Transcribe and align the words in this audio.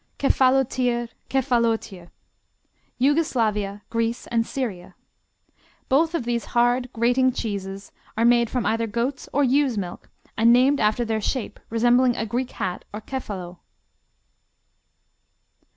Kefalotir, 0.17 1.09
Kefalotyi 1.29 2.09
Yugoslavia, 2.97 3.83
Greece 3.91 4.25
and 4.31 4.47
Syria 4.47 4.95
Both 5.89 6.15
of 6.15 6.25
these 6.25 6.45
hard, 6.57 6.91
grating 6.91 7.31
cheeses 7.33 7.91
are 8.17 8.25
made 8.25 8.49
from 8.49 8.65
either 8.65 8.87
goat's 8.87 9.29
or 9.31 9.43
ewe's 9.43 9.77
milk 9.77 10.09
and 10.35 10.51
named 10.51 10.79
after 10.79 11.05
their 11.05 11.21
shape, 11.21 11.59
resembling 11.69 12.15
a 12.15 12.25
Greek 12.25 12.49
hat, 12.53 12.83
or 12.91 12.99
Kefalo. 13.01 13.59